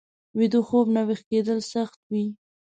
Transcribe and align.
ویده 0.37 0.59
خوب 0.67 0.85
نه 0.95 1.01
ويښ 1.07 1.21
کېدل 1.29 1.59
سخته 1.73 2.03
وي 2.11 2.25